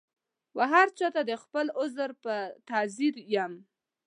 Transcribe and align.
وهرچا 0.57 1.07
ته 1.15 1.21
د 1.29 1.31
خپل 1.43 1.65
عذر 1.79 2.09
په 2.23 2.35
تعذیر 2.69 3.15
یم 3.33 3.53